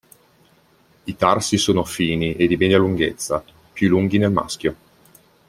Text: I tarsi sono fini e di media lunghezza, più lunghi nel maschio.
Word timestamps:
I 1.05 1.15
tarsi 1.15 1.57
sono 1.59 1.83
fini 1.83 2.35
e 2.35 2.47
di 2.47 2.57
media 2.57 2.79
lunghezza, 2.79 3.43
più 3.71 3.87
lunghi 3.87 4.17
nel 4.17 4.31
maschio. 4.31 4.75